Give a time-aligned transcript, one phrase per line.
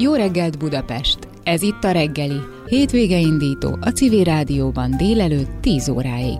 [0.00, 1.18] Jó reggelt Budapest!
[1.42, 2.40] Ez itt a reggeli.
[2.66, 6.38] Hétvége indító a Civil Rádióban délelőtt 10 óráig.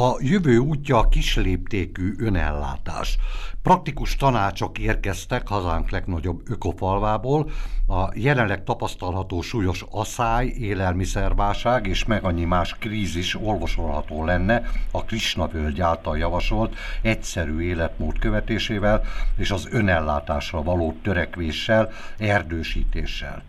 [0.00, 3.18] A jövő útja a kisléptékű önellátás.
[3.62, 7.50] Praktikus tanácsok érkeztek hazánk legnagyobb ökofalvából,
[7.86, 15.46] a jelenleg tapasztalható súlyos asszály, élelmiszerválság és meg annyi más krízis olvasolható lenne a Krisna
[15.46, 19.02] völgy által javasolt egyszerű életmód követésével
[19.36, 23.42] és az önellátásra való törekvéssel, erdősítéssel.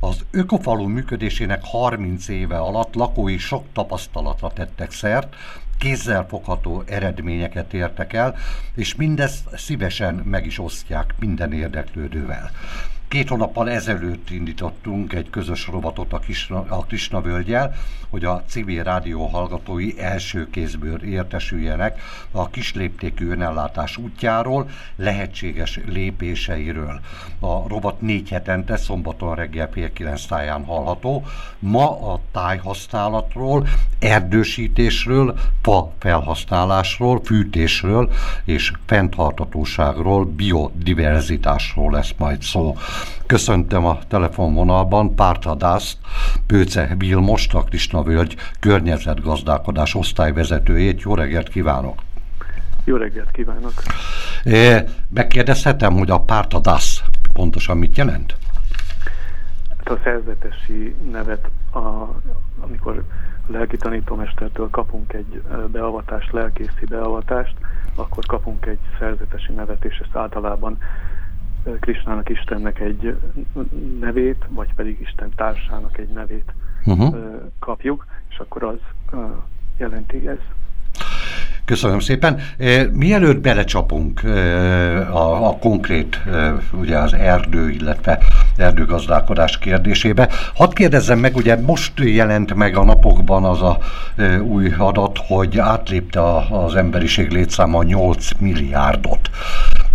[0.00, 5.36] Az ökofalu működésének 30 éve alatt lakói sok tapasztalatra tettek szert,
[5.80, 8.36] kézzelfogható eredményeket értek el,
[8.74, 12.50] és mindezt szívesen meg is osztják minden érdeklődővel.
[13.10, 17.74] Két hónappal ezelőtt indítottunk egy közös robotot a, Kisna, a Krisna völgyel,
[18.10, 27.00] hogy a civil rádió hallgatói első kézből értesüljenek a kisléptékű önellátás útjáról, lehetséges lépéseiről.
[27.40, 31.24] A robot négy hetente szombaton reggel fél kilenc táján hallható.
[31.58, 33.68] Ma a tájhasználatról,
[33.98, 38.10] erdősítésről, fa felhasználásról, fűtésről
[38.44, 42.76] és fenntartatóságról, biodiverzitásról lesz majd szó.
[43.26, 45.98] Köszöntöm a telefonvonalban Pártadászt,
[46.46, 51.00] Pőce Vilmost, a Krisna Völgy környezetgazdálkodás osztályvezetőjét.
[51.00, 52.02] Jó reggelt kívánok!
[52.84, 53.72] Jó reggelt kívánok!
[55.08, 58.36] Megkérdezhetem, hogy a Pártadász pontosan mit jelent?
[59.78, 61.78] Hát a szerzetesi nevet, a,
[62.60, 63.04] amikor
[63.48, 67.54] a lelki tanítómestertől kapunk egy beavatást, lelkészi beavatást,
[67.94, 70.78] akkor kapunk egy szerzetesi nevet, és ezt általában
[71.80, 73.16] Krisnának Istennek egy
[74.00, 76.52] nevét, vagy pedig Isten társának egy nevét
[76.84, 77.16] uh-huh.
[77.58, 78.78] kapjuk, és akkor az
[79.78, 80.38] jelenti ez.
[81.64, 82.40] Köszönöm szépen.
[82.92, 84.24] Mielőtt belecsapunk
[85.12, 86.20] a, a konkrét,
[86.72, 88.18] ugye az erdő, illetve
[88.56, 93.78] erdőgazdálkodás kérdésébe, hadd kérdezzem meg, ugye most jelent meg a napokban az a
[94.42, 96.20] új adat, hogy átlépte
[96.50, 99.30] az emberiség létszáma 8 milliárdot.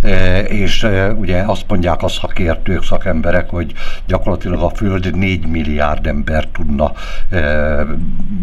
[0.06, 3.72] E, és e, ugye azt mondják a szakértők, szakemberek, hogy
[4.06, 6.92] gyakorlatilag a Föld 4 milliárd ember tudna
[7.30, 7.40] e,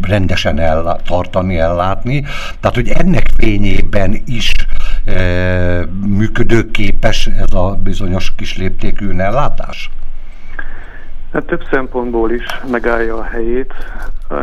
[0.02, 2.22] rendesen eltartani, ellátni.
[2.60, 4.52] Tehát, hogy ennek fényében is
[6.08, 9.90] működőképes ez a bizonyos kisléptékű ellátás?
[11.34, 13.74] Hát több szempontból is megállja a helyét.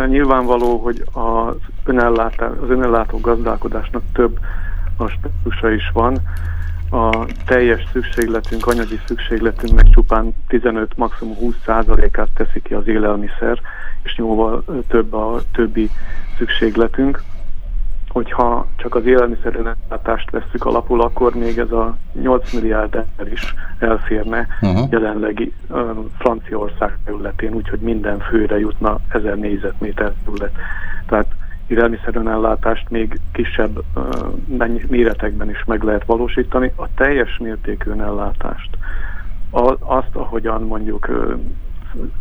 [0.09, 4.39] Nyilvánvaló, hogy az, önellátás, az önellátó gazdálkodásnak több
[5.01, 6.19] aspektusa is van
[6.91, 13.61] a teljes szükségletünk, anyagi szükségletünknek csupán 15, maximum 20 százalékát teszi ki az élelmiszer,
[14.03, 15.91] és jóval több a többi
[16.39, 17.23] szükségletünk.
[18.09, 24.47] Hogyha csak az élelmiszerellátást vesszük alapul, akkor még ez a 8 milliárd ember is elférne
[24.61, 24.91] uh-huh.
[24.91, 30.53] jelenlegi uh, Franciaország területén, úgyhogy minden főre jutna 1000 négyzetméter terület.
[31.07, 31.27] Tehát
[31.71, 36.73] élelmiszerönellátást még kisebb uh, méretekben is meg lehet valósítani.
[36.77, 38.71] A teljes mértékű önellátást,
[39.51, 41.35] a, azt, ahogyan mondjuk uh,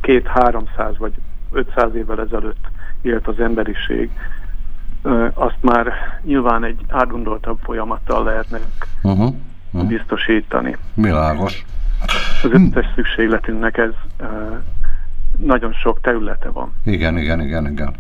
[0.02, 1.14] két 300 vagy
[1.52, 2.68] 500 évvel ezelőtt
[3.02, 4.10] élt az emberiség,
[5.04, 5.94] uh, azt már
[6.24, 8.60] nyilván egy átgondoltabb folyamattal lehetne
[9.02, 9.34] uh-huh,
[9.72, 9.90] uh-huh.
[9.90, 10.78] biztosítani.
[10.94, 11.66] Világos.
[12.44, 14.28] Az összes szükségletünknek ez uh,
[15.38, 16.74] nagyon sok területe van.
[16.84, 17.94] Igen, igen, igen, igen.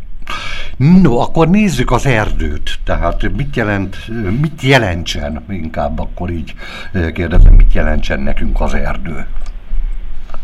[0.80, 2.80] No, akkor nézzük az erdőt.
[2.84, 3.96] Tehát mit jelent,
[4.42, 6.54] mit jelentsen, inkább akkor így
[6.92, 9.28] eh, kérdezem, mit jelentsen nekünk az erdő?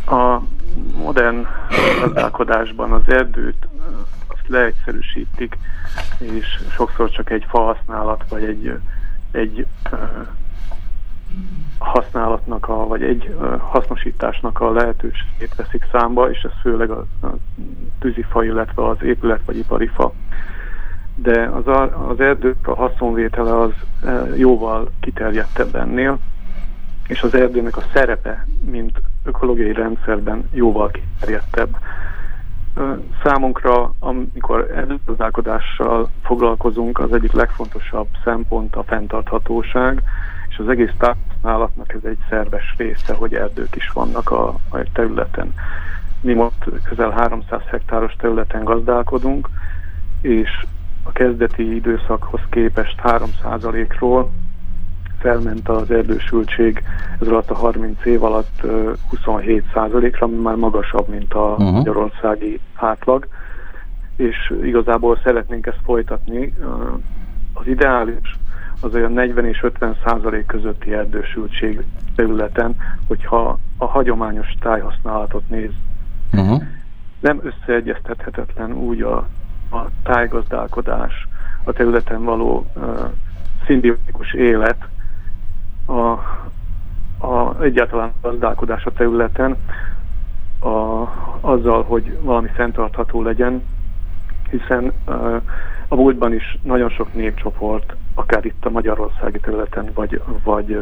[0.08, 0.42] A
[0.98, 1.46] modern
[2.02, 3.70] gazdálkodásban az erdőt eh,
[4.28, 5.58] azt leegyszerűsítik,
[6.20, 8.80] és sokszor csak egy fa használat, vagy egy,
[9.32, 10.00] egy eh,
[11.78, 17.06] használatnak, a, vagy egy hasznosításnak a lehetőségét veszik számba, és ez főleg a,
[18.06, 20.14] tűzifa, illetve az épület vagy ipari fa.
[21.16, 23.72] De az, a, az erdők a haszonvétele az
[24.36, 26.18] jóval kiterjedtebb ennél,
[27.08, 31.78] és az erdőnek a szerepe, mint ökológiai rendszerben jóval kiterjedtebb.
[33.24, 40.02] Számunkra, amikor erdőgazdálkodással foglalkozunk, az egyik legfontosabb szempont a fenntarthatóság,
[40.50, 45.54] és az egész táplálatnak ez egy szerves része, hogy erdők is vannak a, a területen.
[46.22, 49.50] Mi most közel 300 hektáros területen gazdálkodunk,
[50.22, 50.50] és
[51.04, 54.32] a kezdeti időszakhoz képest 3%-ról
[55.20, 56.84] felment az erdősültség
[57.20, 58.62] ez alatt a 30 év alatt
[59.12, 61.72] 27%-ra, ami már magasabb, mint a uh-huh.
[61.72, 63.28] magyarországi átlag,
[64.16, 66.54] és igazából szeretnénk ezt folytatni.
[67.54, 68.38] Az ideális
[68.82, 71.84] az olyan 40 és 50 százalék közötti erdősültség
[72.16, 72.76] területen,
[73.08, 75.72] hogyha a hagyományos tájhasználatot néz.
[76.40, 76.64] Uh-huh.
[77.20, 79.16] Nem összeegyeztethetetlen úgy a,
[79.72, 81.28] a tájgazdálkodás,
[81.64, 82.84] a területen való uh,
[83.66, 84.88] szimbiotikus élet,
[85.86, 86.10] a,
[87.28, 89.56] a egyáltalán gazdálkodás a területen,
[90.60, 91.04] a,
[91.42, 93.64] azzal, hogy valami fenntartható legyen,
[94.50, 95.42] hiszen uh,
[95.88, 100.80] a múltban is nagyon sok népcsoport, akár itt a magyarországi területen, vagy, vagy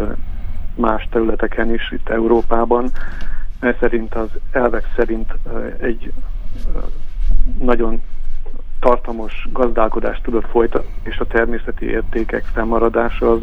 [0.76, 2.90] más területeken is, itt Európában,
[3.64, 5.34] mert szerint az elvek szerint
[5.80, 6.14] egy
[7.60, 8.02] nagyon
[8.80, 13.40] tartamos gazdálkodást tudott folytatni, és a természeti értékek fennmaradása az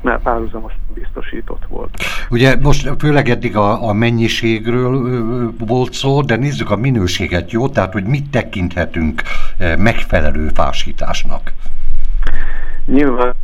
[0.00, 1.96] már párhuzamos biztosított volt.
[2.30, 7.68] Ugye most főleg eddig a, a mennyiségről volt szó, de nézzük a minőséget, jó?
[7.68, 9.22] Tehát, hogy mit tekinthetünk
[9.78, 11.52] megfelelő fásításnak?
[12.84, 13.34] Nyilván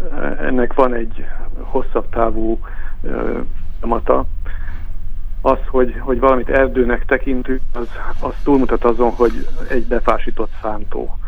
[0.40, 1.24] ennek van egy
[1.60, 2.58] hosszabb távú
[3.80, 4.26] mata.
[5.46, 7.88] Az, hogy, hogy valamit erdőnek tekintünk, az,
[8.20, 11.18] az túlmutat azon, hogy egy befásított szántó.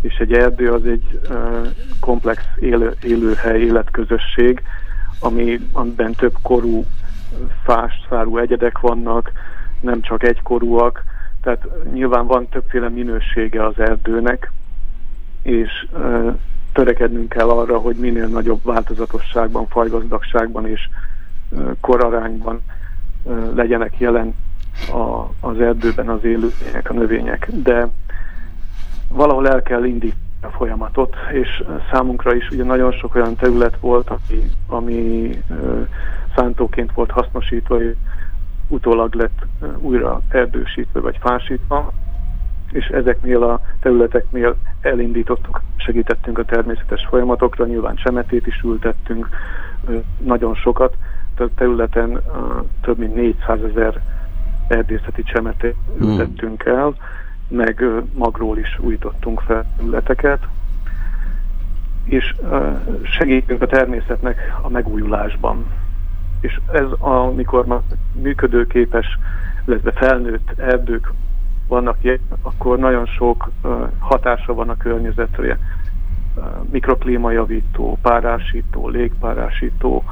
[0.00, 1.66] És egy erdő az egy uh,
[2.00, 4.62] komplex élő, élőhely, életközösség,
[5.20, 6.84] ami, amiben több korú
[7.64, 9.32] fás, szárú egyedek vannak,
[9.80, 11.04] nem csak egykorúak,
[11.42, 14.52] tehát nyilván van többféle minősége az erdőnek,
[15.42, 16.34] és uh,
[16.72, 20.88] törekednünk kell arra, hogy minél nagyobb változatosságban, fajgazdagságban és
[21.50, 22.62] uh, korarányban
[23.54, 24.34] legyenek jelen
[24.92, 27.48] a, az erdőben az élőlények, a növények.
[27.52, 27.88] De
[29.08, 34.10] valahol el kell indítani a folyamatot, és számunkra is ugye nagyon sok olyan terület volt,
[34.10, 35.30] ami, ami
[36.34, 37.94] szántóként volt hasznosítva, és
[38.68, 39.46] utólag lett
[39.78, 41.92] újra erdősítve vagy fásítva,
[42.70, 49.28] és ezeknél a területeknél elindítottuk, segítettünk a természetes folyamatokra, nyilván csemetét is ültettünk,
[50.18, 50.96] nagyon sokat,
[51.54, 52.20] területen
[52.80, 54.00] több mint 400 ezer
[54.68, 56.08] erdészeti csemetét hmm.
[56.08, 56.94] ültettünk el,
[57.48, 57.84] meg
[58.14, 60.46] magról is újítottunk fel területeket,
[62.04, 62.34] és
[63.02, 65.66] segítünk a természetnek a megújulásban.
[66.40, 67.80] És ez, amikor már
[68.12, 69.18] működőképes,
[69.66, 71.12] illetve felnőtt erdők
[71.68, 71.96] vannak,
[72.42, 73.50] akkor nagyon sok
[73.98, 75.58] hatása van a környezetre.
[76.70, 80.04] Mikroklímajavító, párásító, légpárásító,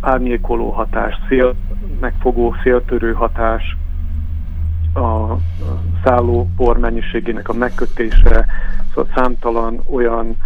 [0.00, 1.54] árnyékoló hatás, szél,
[2.00, 3.76] megfogó, széltörő hatás,
[4.94, 5.36] a
[6.04, 8.46] szálló por mennyiségének a megkötése,
[8.88, 10.36] szóval számtalan olyan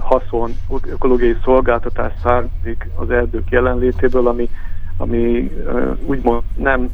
[0.00, 0.50] haszon,
[0.86, 4.50] ökológiai szolgáltatás származik az erdők jelenlétéből, ami,
[4.96, 5.50] ami
[6.06, 6.90] úgymond nem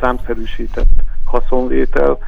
[0.00, 2.18] számszerűsített haszonvétel,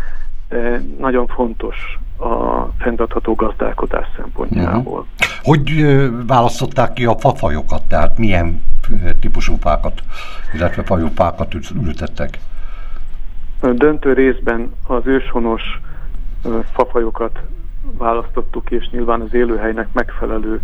[0.48, 1.76] de nagyon fontos
[2.16, 4.98] a fenntartható gazdálkodás szempontjából.
[5.00, 5.31] Uh-huh.
[5.42, 5.86] Hogy
[6.26, 8.62] választották ki a fafajokat, tehát milyen
[9.20, 10.02] típusú fákat,
[10.54, 11.54] illetve fajúfákat
[11.84, 12.38] ültettek?
[13.60, 15.62] Döntő részben az őshonos
[16.72, 17.38] fafajokat
[17.98, 20.60] választottuk, és nyilván az élőhelynek megfelelő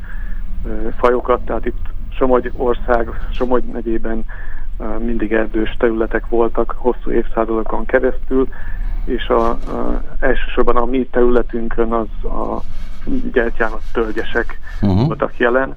[0.99, 1.87] fajokat, tehát itt
[2.19, 4.25] Somogy ország, Somogy megyében
[4.99, 8.49] mindig erdős területek voltak hosszú évszázadokon keresztül,
[9.05, 12.63] és a, a, elsősorban a mi területünkön az a
[13.33, 15.07] gyertyános tölgyesek uh-huh.
[15.07, 15.77] voltak jelen,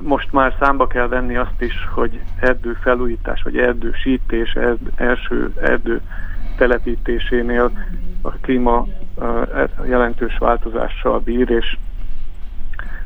[0.00, 6.00] most már számba kell venni azt is, hogy erdő felújítás, vagy erdősítés, erdő, első erdő
[6.56, 7.70] telepítésénél
[8.22, 8.86] a klíma
[9.84, 11.76] jelentős változással bír, és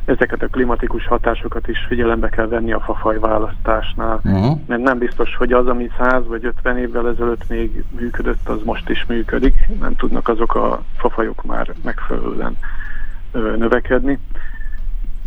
[0.05, 4.59] ezeket a klimatikus hatásokat is figyelembe kell venni a fafaj választásnál, uh-huh.
[4.67, 8.89] mert nem biztos, hogy az, ami 100 vagy 50 évvel ezelőtt még működött, az most
[8.89, 12.57] is működik, nem tudnak azok a fafajok már megfelelően
[13.57, 14.19] növekedni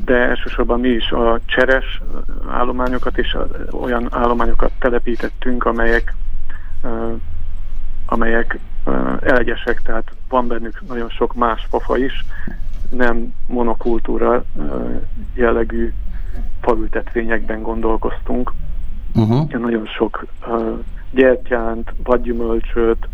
[0.05, 2.01] de elsősorban mi is a cseres
[2.49, 3.37] állományokat és
[3.71, 6.13] olyan állományokat telepítettünk, amelyek,
[8.05, 8.59] amelyek
[9.21, 12.25] elegyesek, tehát van bennük nagyon sok más fafa is,
[12.89, 14.43] nem monokultúra
[15.33, 15.93] jellegű
[16.61, 18.53] falültetvényekben gondolkoztunk.
[19.15, 19.51] Uh-huh.
[19.51, 20.25] Nagyon sok
[21.11, 23.07] gyertyánt, vadgyümölcsöt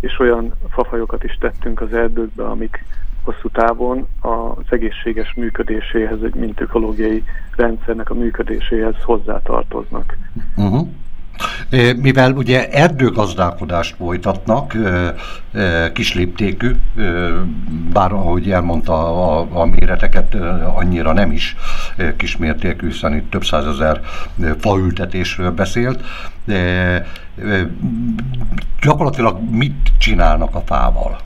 [0.00, 2.84] és olyan fafajokat is tettünk az erdőkbe, amik
[3.24, 7.24] hosszú távon az egészséges működéséhez, mint ökológiai
[7.56, 10.16] rendszernek a működéséhez hozzátartoznak.
[10.56, 10.88] Uh-huh.
[11.96, 14.76] Mivel ugye erdőgazdálkodást folytatnak,
[15.92, 16.70] kisléptékű,
[17.92, 20.34] bár ahogy elmondta a, a méreteket,
[20.74, 21.56] annyira nem is
[22.16, 24.00] kismértékű, hiszen itt több százezer
[24.58, 26.04] faültetésről beszélt.
[28.82, 31.18] Gyakorlatilag mit csinálnak a fával?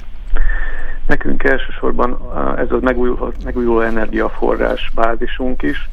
[1.08, 2.18] Nekünk elsősorban
[2.56, 5.88] ez a megújuló, megújuló energiaforrás bázisunk is,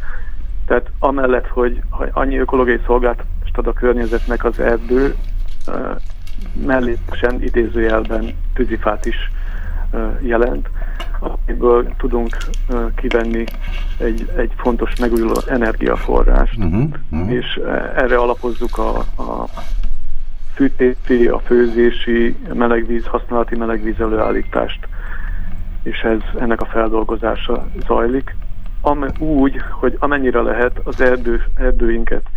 [0.66, 1.82] tehát amellett, hogy
[2.12, 5.16] annyi ökológiai szolgáltatást ad a környezetnek az erdő,
[6.66, 9.32] mellékesen idézőjelben tűzifát is
[10.22, 10.70] jelent,
[11.20, 12.38] amiből tudunk
[12.96, 13.44] kivenni
[13.98, 17.32] egy, egy fontos megújuló energiaforrást, uh-huh, uh-huh.
[17.32, 17.60] és
[17.96, 19.48] erre alapozzuk a, a
[20.54, 24.88] fűtési, a főzési, melegvíz, használati melegvíz előállítást,
[25.86, 28.36] és ez ennek a feldolgozása zajlik.
[28.82, 32.30] Am, úgy, hogy amennyire lehet az erdő, erdőinket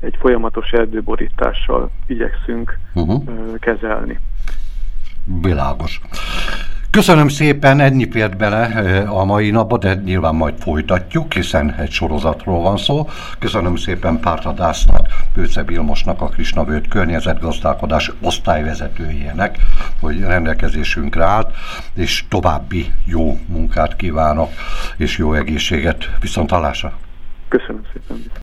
[0.00, 3.22] egy folyamatos erdőborítással igyekszünk uh-huh.
[3.58, 4.18] kezelni.
[5.42, 6.00] Világos.
[6.98, 8.64] Köszönöm szépen, ennyi fért bele
[9.08, 13.08] a mai napba, de nyilván majd folytatjuk, hiszen egy sorozatról van szó.
[13.38, 19.58] Köszönöm szépen Pártadásznak, Pőce Vilmosnak, a Krisnavőt környezetgazdálkodás osztályvezetőjének,
[20.00, 21.54] hogy rendelkezésünkre állt,
[21.94, 24.50] és további jó munkát kívánok,
[24.96, 26.10] és jó egészséget.
[26.20, 26.52] Viszont
[27.48, 28.30] Köszönöm szépen.